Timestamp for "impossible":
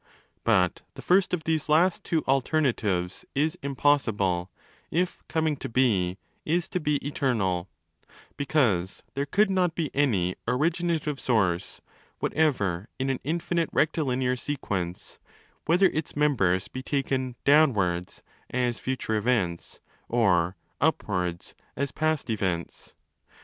3.61-4.49